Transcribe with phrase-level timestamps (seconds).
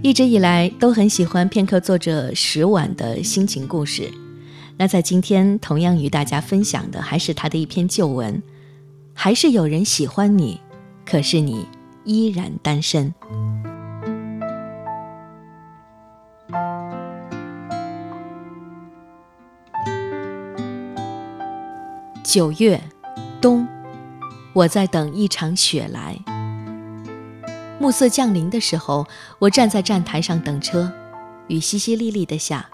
[0.00, 4.08] 一直以来都很喜欢片刻作者石婉的心情故事。
[4.76, 8.40] 那在今天，同样与大家分享的还是他的一篇旧文，
[9.12, 10.60] 还是有人喜欢你，
[11.04, 11.66] 可是你
[12.04, 13.12] 依然单身。
[22.22, 22.80] 九月，
[23.40, 23.66] 冬，
[24.52, 26.16] 我在等一场雪来。
[27.80, 29.06] 暮色降临的时候，
[29.38, 30.90] 我站在站台上等车，
[31.46, 32.68] 雨淅淅沥沥的下，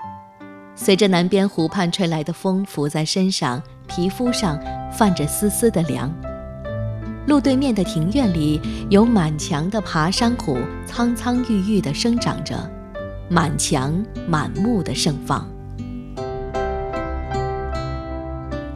[0.75, 4.59] 随着南边湖畔吹来的风拂在身上，皮肤上
[4.91, 6.11] 泛着丝丝的凉。
[7.27, 12.71] 路对面的庭院里有满墙的爬山虎，苍苍郁郁地生长着，
[13.29, 15.47] 满墙满目的盛放。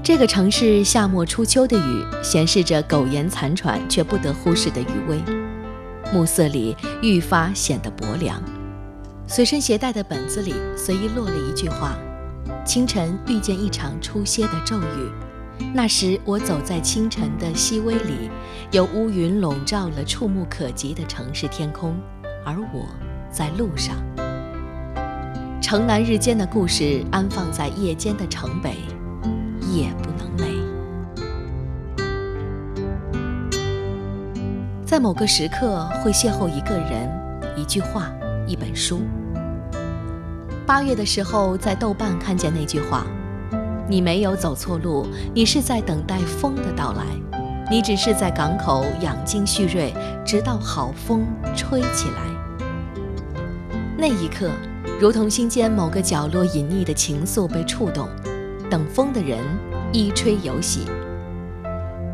[0.03, 5.38] 这个城市夏末初秋的雨，显示着苟延残喘却不得忽视的余威。
[6.13, 8.43] 暮色里愈发显得薄凉。
[9.27, 11.99] 随身携带的本子里随意落了一句话
[12.65, 15.11] ：“清晨遇见一场初歇的骤雨，
[15.75, 18.31] 那时我走在清晨的熹微里，
[18.71, 21.95] 有乌云笼罩了触目可及的城市天空，
[22.45, 22.87] 而我
[23.31, 23.97] 在路上。
[25.61, 28.77] 城南日间的故事安放在夜间的城北，
[29.71, 30.08] 夜不
[34.89, 37.11] 在某个时刻会邂逅一个人、
[37.55, 38.11] 一句话、
[38.47, 39.03] 一本书。
[40.67, 43.07] 八月的时候在豆瓣看见那句话
[43.87, 47.05] ：“你没有走错路，你是在等待风的到来，
[47.71, 49.93] 你只是在港口养精蓄锐，
[50.25, 52.23] 直到好风吹起来。”
[53.95, 54.51] 那一刻，
[54.99, 58.09] 如同心间某个角落隐匿的情愫被触动，
[58.71, 59.39] 等风的人
[59.93, 60.87] 一吹有喜。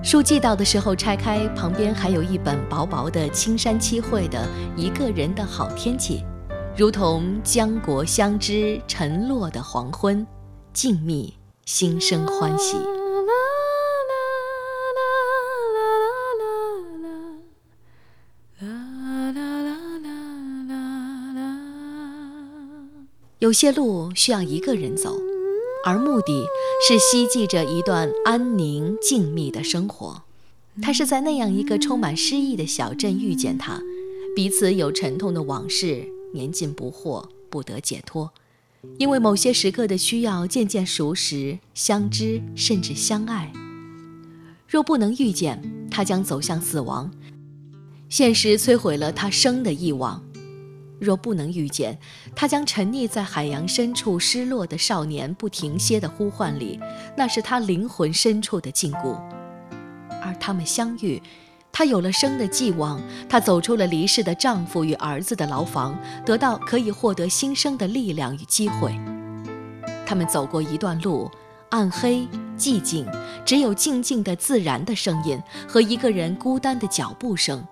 [0.05, 6.23] 书寄到的时候，拆开旁边还有一本薄薄的青山七惠的一个人的好天气，
[6.77, 10.25] 如同江国相知沉落的黄昏，
[10.75, 11.33] 静谧
[11.65, 12.77] 心生欢喜。
[23.39, 25.34] 有些路需要一个人走。
[25.85, 26.47] 而目的
[26.89, 30.23] 是希冀着一段安宁静谧的生活。
[30.83, 33.81] 他是在那样一个充满诗意的小镇遇见他，
[34.35, 38.33] 彼此有沉痛的往事，年近不惑，不得解脱。
[38.99, 43.53] 因为某些时刻的需要，渐渐熟识、相知，甚至相爱。
[44.67, 47.11] 若不能遇见，他将走向死亡。
[48.09, 50.23] 现实摧毁了他生的欲望。
[51.05, 51.99] 若不能遇见，
[52.35, 56.81] 他将沉溺在海洋深处失落的少年不停歇的呼唤里，
[57.17, 59.15] 那是他灵魂深处的禁锢。
[60.23, 61.23] 而他们相遇，
[61.71, 62.99] 他有了生的寄望，
[63.29, 68.99] 他走出了离世的丈夫与儿子的牢房，得到可以获得新生的力量与机会。
[70.07, 71.31] 他们走过一段路，
[71.71, 72.27] 暗黑
[72.57, 73.07] 寂静，
[73.45, 75.39] 只有静静的自然的声音
[75.69, 77.67] 和一个人孤单的脚步声。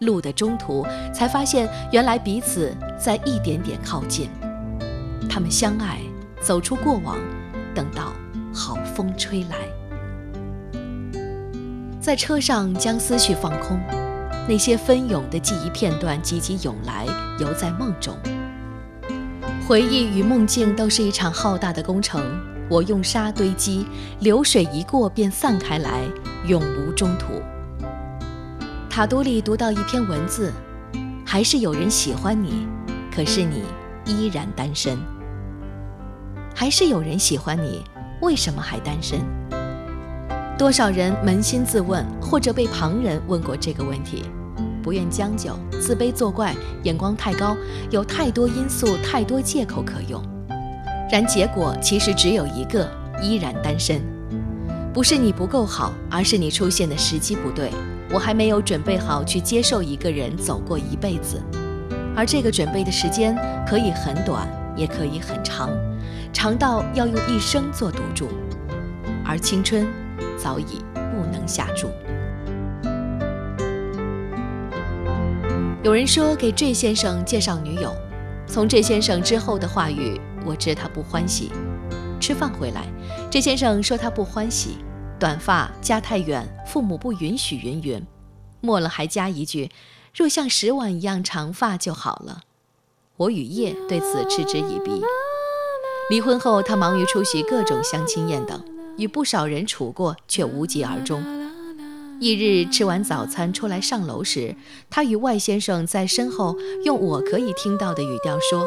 [0.00, 4.28] 路的中途，才发现原来彼此在一点点靠近。
[5.28, 6.00] 他们相爱，
[6.40, 7.16] 走出过往，
[7.74, 8.12] 等到
[8.52, 9.56] 好风吹来，
[12.00, 13.78] 在车上将思绪放空，
[14.48, 17.06] 那些纷涌的记忆片段急急涌来，
[17.38, 18.16] 犹在梦中。
[19.66, 22.22] 回忆与梦境都是一场浩大的工程，
[22.70, 23.86] 我用沙堆积，
[24.20, 26.00] 流水一过便散开来，
[26.46, 27.42] 永无中途。
[28.98, 30.52] 卡多里读到一篇文字，
[31.24, 32.66] 还是有人喜欢你，
[33.14, 33.62] 可是你
[34.04, 34.98] 依然单身。
[36.52, 37.84] 还是有人喜欢你，
[38.20, 39.20] 为什么还单身？
[40.58, 44.24] 多少人扪心自问，或者被旁人问过这个问题，
[44.82, 46.52] 不愿将就，自卑作怪，
[46.82, 47.56] 眼光太高，
[47.92, 50.20] 有太多因素，太多借口可用。
[51.08, 52.90] 然结果其实只有一个：
[53.22, 54.02] 依然单身。
[54.92, 57.70] 不是你不够好，而是你出现的时机不对。
[58.10, 61.42] 我还没有准备好去接受一个人走过一辈子，
[62.16, 65.70] 而这个准备的时间可以很短，也可以很长，
[66.32, 68.28] 长到要用一生做赌注，
[69.24, 69.86] 而青春
[70.38, 71.88] 早已不能下注。
[75.82, 77.94] 有人说给 J 先生介绍女友，
[78.46, 81.52] 从 J 先生之后的话语，我知他不欢喜。
[82.18, 82.82] 吃饭回来，
[83.30, 84.78] 这先生说他不欢喜。
[85.18, 87.56] 短发家太远，父母不允许。
[87.56, 88.02] 云云，
[88.60, 89.70] 末了还加一句
[90.14, 92.42] ：“若像石碗一样长发就好了。”
[93.18, 95.02] 我与叶对此嗤之以鼻。
[96.10, 98.62] 离婚后，他忙于出席各种相亲宴等，
[98.96, 101.20] 与不少人处过，却无疾而终。
[102.20, 104.54] 翌日吃完早餐出来上楼时，
[104.88, 108.64] 他与外先生在身后用我可以听到的语调说：“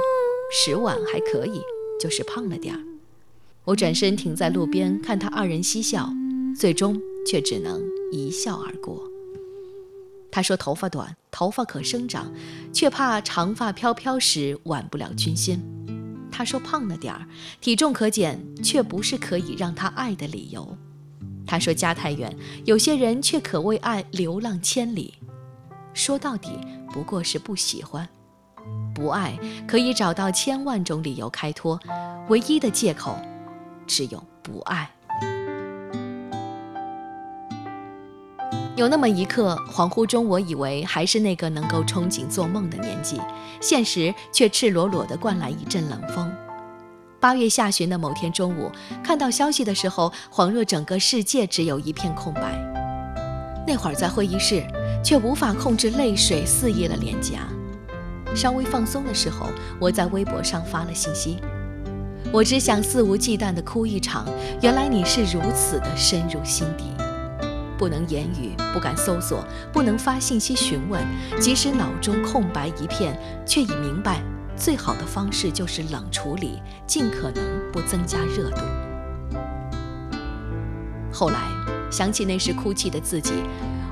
[0.51, 1.62] 十碗还可以，
[2.00, 2.81] 就是胖了点儿。”
[3.65, 6.09] 我转身停在路边看他二人嬉笑，
[6.56, 7.81] 最终却只能
[8.12, 9.01] 一笑而过。
[10.31, 12.31] 他说：“头发短，头发可生长，
[12.71, 15.62] 却怕长发飘飘时挽不了军心。”
[16.31, 17.27] 他说：“胖了点儿，
[17.59, 20.77] 体重可减，却不是可以让他爱的理由。”
[21.45, 22.33] 他说：“家太远，
[22.63, 25.13] 有些人却可为爱流浪千里。”
[25.94, 26.51] 说到底，
[26.94, 28.07] 不过是不喜欢，
[28.95, 29.38] 不爱
[29.68, 31.77] 可以找到千万种理由开脱，
[32.30, 33.18] 唯一的借口
[33.86, 34.89] 只有不爱。
[38.77, 43.19] 有那么一刻，恍惚中，我以为还是那个能够憧憬做梦的年纪，
[43.59, 46.31] 现实却赤裸裸地灌来一阵冷风。
[47.19, 48.71] 八月下旬的某天中午，
[49.03, 52.57] 看到消息的时候，恍若整个世界只有一片空白。
[53.68, 54.65] 那会儿在会议室，
[55.03, 57.39] 却无法控制泪水肆意了脸颊。
[58.33, 59.47] 稍微放松的时候，
[59.79, 61.39] 我在微博上发了信息：
[62.31, 64.25] 我只想肆无忌惮地哭一场。
[64.62, 66.85] 原来你是如此的深入心底。
[67.81, 69.43] 不能言语，不敢搜索，
[69.73, 71.03] 不能发信息询问，
[71.39, 74.21] 即使脑中空白一片，却已明白，
[74.55, 77.43] 最好的方式就是冷处理，尽可能
[77.73, 78.61] 不增加热度。
[81.11, 81.39] 后来
[81.89, 83.33] 想起那时哭泣的自己，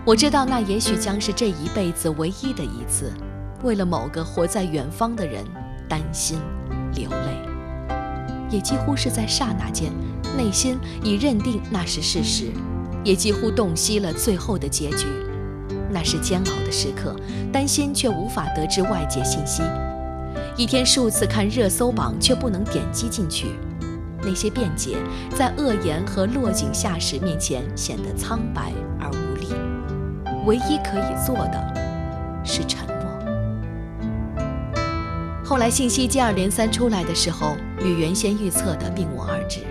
[0.05, 3.11] 我知道那也许将是这一辈子唯一的一次，
[3.63, 5.43] 为了某个活在远方的人
[5.87, 6.37] 担心
[6.93, 7.95] 流泪，
[8.51, 9.91] 也几乎是在刹那间，
[10.37, 12.51] 内心已认定那是事实。
[13.03, 15.07] 也几乎洞悉了最后的结局，
[15.91, 17.15] 那是煎熬的时刻，
[17.51, 19.63] 担心却无法得知外界信息，
[20.55, 23.47] 一天数次看热搜榜却不能点击进去，
[24.21, 24.97] 那些辩解
[25.35, 29.47] 在恶言和落井下石面前显得苍白而无力，
[30.45, 31.73] 唯一可以做的
[32.43, 32.95] 是沉默。
[35.43, 39.61] 后来信息接二连三出来的时候，与原先预测的并无二致，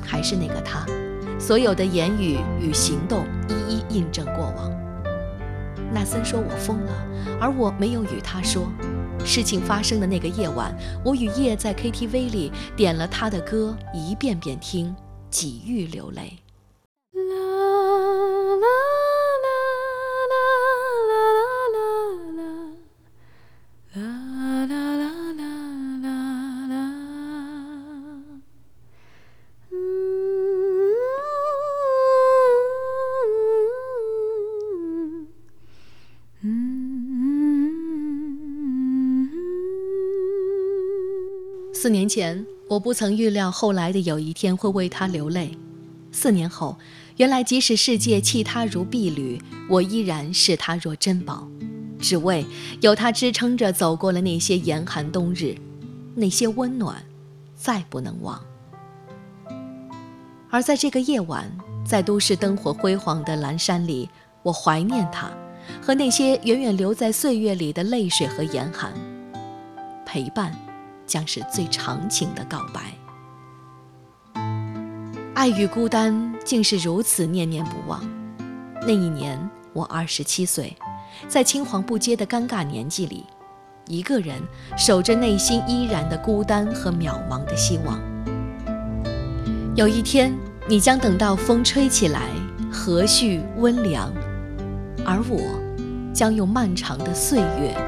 [0.00, 0.86] 还是那个他。
[1.38, 4.70] 所有的言语与行动一一印证过往。
[5.92, 6.92] 纳森说我疯了，
[7.40, 8.68] 而我没有与他说。
[9.24, 10.74] 事情发生的那个夜晚，
[11.04, 14.94] 我与叶在 KTV 里点了他的歌，一遍遍听，
[15.30, 16.38] 几欲流泪。
[41.80, 45.56] 四年前，我不曾预料后来的有一天会为他流泪。
[46.10, 46.76] 四年后，
[47.18, 49.40] 原来即使世界弃他如敝履，
[49.70, 51.46] 我依然视他若珍宝，
[52.00, 52.44] 只为
[52.80, 55.56] 有他支撑着走过了那些严寒冬日，
[56.16, 57.00] 那些温暖，
[57.54, 58.42] 再不能忘。
[60.50, 61.48] 而在这个夜晚，
[61.86, 64.08] 在都市灯火辉煌的蓝山里，
[64.42, 65.30] 我怀念他，
[65.80, 68.92] 和那些远远留在岁月里的泪水和严寒，
[70.04, 70.52] 陪伴。
[71.08, 72.92] 将是最长情的告白。
[75.34, 78.00] 爱与孤单竟是如此念念不忘。
[78.82, 79.38] 那一年
[79.72, 80.76] 我二十七岁，
[81.26, 83.24] 在青黄不接的尴尬年纪里，
[83.86, 84.40] 一个人
[84.76, 87.98] 守着内心依然的孤单和渺茫的希望。
[89.74, 90.36] 有一天，
[90.68, 92.28] 你将等到风吹起来，
[92.72, 94.12] 和煦温凉，
[95.06, 95.40] 而我，
[96.12, 97.87] 将用漫长的岁月。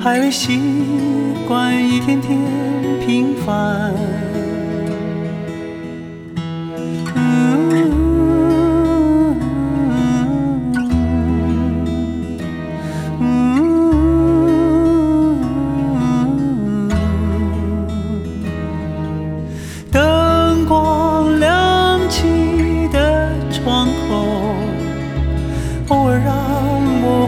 [0.00, 0.60] 还未习
[1.46, 2.38] 惯一天天
[3.04, 3.92] 平凡。
[23.50, 24.24] 窗口，
[25.88, 26.47] 偶尔让。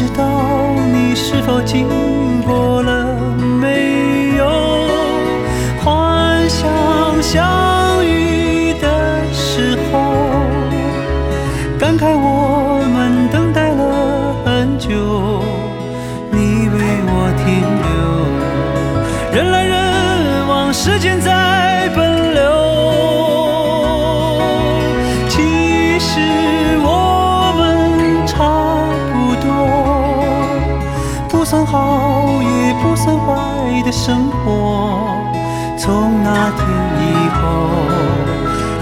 [0.00, 0.24] 知道
[0.94, 1.86] 你是否经
[2.40, 3.14] 过了
[3.60, 4.48] 没有？
[5.84, 6.66] 幻想
[7.22, 10.00] 相遇的时候，
[11.78, 14.88] 感慨我们等待了很久，
[16.30, 17.90] 你为我停留。
[19.36, 21.30] 人来人往，时间在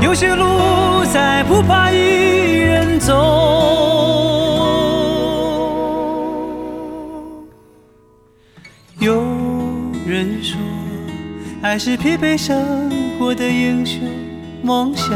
[0.09, 3.13] 有些路再不怕一人走。
[8.99, 9.23] 有
[10.07, 10.59] 人说，
[11.61, 14.01] 爱是疲惫生活的英雄
[14.63, 15.15] 梦想。